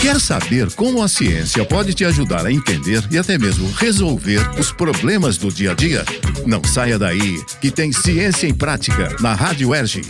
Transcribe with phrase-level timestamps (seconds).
[0.00, 4.72] Quer saber como a ciência pode te ajudar a entender e até mesmo resolver os
[4.72, 6.04] problemas do dia a dia?
[6.46, 10.02] Não saia daí, que tem Ciência em Prática na Rádio Erge.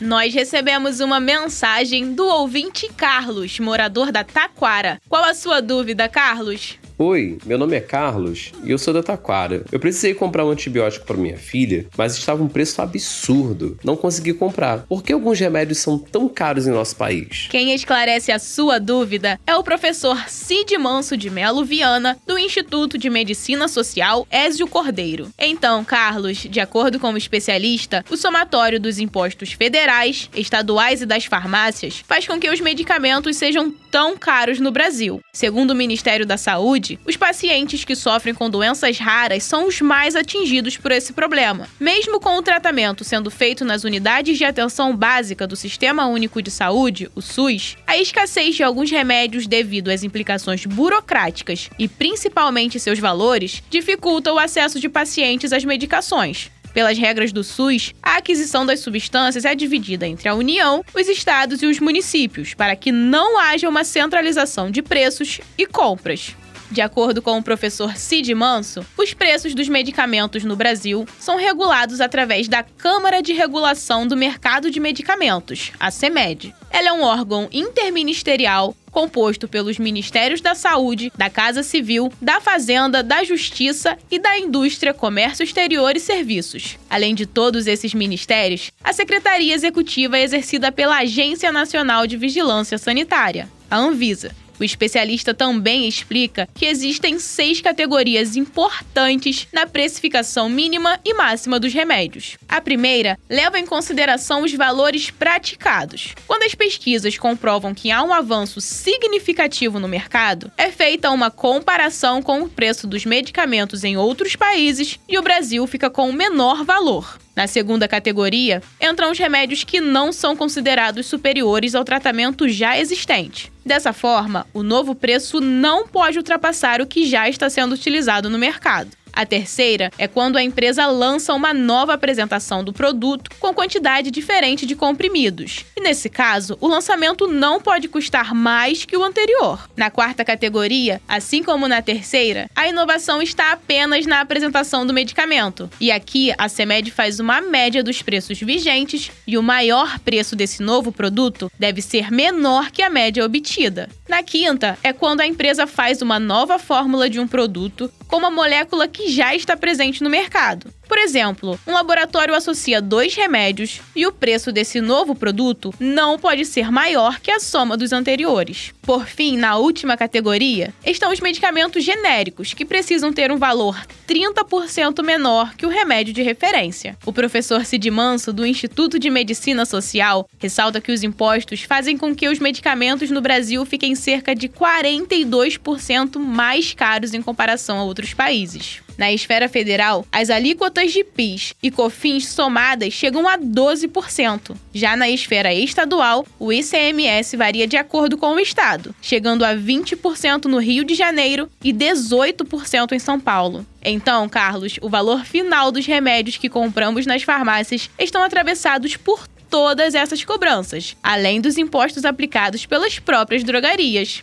[0.00, 5.00] Nós recebemos uma mensagem do ouvinte Carlos, morador da Taquara.
[5.08, 6.78] Qual a sua dúvida, Carlos?
[6.98, 9.66] Oi, meu nome é Carlos e eu sou da Taquara.
[9.70, 13.78] Eu precisei comprar um antibiótico para minha filha, mas estava um preço absurdo.
[13.84, 14.86] Não consegui comprar.
[14.88, 17.48] Por que alguns remédios são tão caros em nosso país?
[17.50, 22.96] Quem esclarece a sua dúvida é o professor Cid Manso de Melo Viana, do Instituto
[22.96, 25.28] de Medicina Social Ézio Cordeiro.
[25.38, 31.26] Então, Carlos, de acordo com o especialista, o somatório dos impostos federais, estaduais e das
[31.26, 35.20] farmácias faz com que os medicamentos sejam tão caros no Brasil.
[35.30, 39.80] Segundo o Ministério da Saúde, saúde, os pacientes que sofrem com doenças raras são os
[39.80, 41.68] mais atingidos por esse problema.
[41.80, 46.50] Mesmo com o tratamento sendo feito nas unidades de atenção básica do Sistema Único de
[46.50, 52.98] Saúde, o SUS, a escassez de alguns remédios devido às implicações burocráticas e principalmente seus
[52.98, 56.50] valores dificulta o acesso de pacientes às medicações.
[56.76, 61.62] Pelas regras do SUS, a aquisição das substâncias é dividida entre a União, os estados
[61.62, 66.36] e os municípios, para que não haja uma centralização de preços e compras.
[66.70, 72.00] De acordo com o professor Cid Manso, os preços dos medicamentos no Brasil são regulados
[72.00, 76.54] através da Câmara de Regulação do Mercado de Medicamentos, a CEMED.
[76.70, 83.02] Ela é um órgão interministerial composto pelos Ministérios da Saúde, da Casa Civil, da Fazenda,
[83.02, 86.78] da Justiça e da Indústria, Comércio Exterior e Serviços.
[86.88, 92.78] Além de todos esses ministérios, a Secretaria Executiva é exercida pela Agência Nacional de Vigilância
[92.78, 100.98] Sanitária, a Anvisa o especialista também explica que existem seis categorias importantes na precificação mínima
[101.04, 102.36] e máxima dos remédios.
[102.48, 106.14] A primeira leva em consideração os valores praticados.
[106.26, 112.22] Quando as pesquisas comprovam que há um avanço significativo no mercado, é feita uma comparação
[112.22, 116.64] com o preço dos medicamentos em outros países e o Brasil fica com o menor
[116.64, 117.18] valor.
[117.36, 123.52] Na segunda categoria, entram os remédios que não são considerados superiores ao tratamento já existente.
[123.62, 128.38] Dessa forma, o novo preço não pode ultrapassar o que já está sendo utilizado no
[128.38, 128.88] mercado.
[129.16, 134.66] A terceira é quando a empresa lança uma nova apresentação do produto com quantidade diferente
[134.66, 135.64] de comprimidos.
[135.74, 139.66] E nesse caso, o lançamento não pode custar mais que o anterior.
[139.74, 145.70] Na quarta categoria, assim como na terceira, a inovação está apenas na apresentação do medicamento.
[145.80, 150.62] E aqui a CEMED faz uma média dos preços vigentes e o maior preço desse
[150.62, 153.88] novo produto deve ser menor que a média obtida.
[154.06, 158.30] Na quinta, é quando a empresa faz uma nova fórmula de um produto com uma
[158.30, 160.72] molécula que já está presente no mercado.
[160.88, 166.44] Por exemplo, um laboratório associa dois remédios e o preço desse novo produto não pode
[166.44, 168.72] ser maior que a soma dos anteriores.
[168.82, 173.76] Por fim, na última categoria, estão os medicamentos genéricos, que precisam ter um valor
[174.06, 176.96] 30% menor que o remédio de referência.
[177.04, 182.14] O professor Cid Manso, do Instituto de Medicina Social, ressalta que os impostos fazem com
[182.14, 188.14] que os medicamentos no Brasil fiquem cerca de 42% mais caros em comparação a outros
[188.14, 188.85] países.
[188.96, 194.56] Na esfera federal, as alíquotas de PIS e COFINS somadas chegam a 12%.
[194.72, 200.46] Já na esfera estadual, o ICMS varia de acordo com o estado, chegando a 20%
[200.46, 203.66] no Rio de Janeiro e 18% em São Paulo.
[203.82, 209.94] Então, Carlos, o valor final dos remédios que compramos nas farmácias estão atravessados por todas
[209.94, 214.22] essas cobranças, além dos impostos aplicados pelas próprias drogarias.